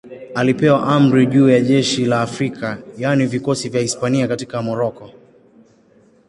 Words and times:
Alipewa 0.35 0.87
amri 0.87 1.25
juu 1.27 1.49
ya 1.49 1.61
jeshi 1.61 2.05
la 2.05 2.21
Afrika, 2.21 2.77
yaani 2.97 3.25
vikosi 3.25 3.69
vya 3.69 3.81
Hispania 3.81 4.27
katika 4.27 4.61
Moroko. 4.61 5.11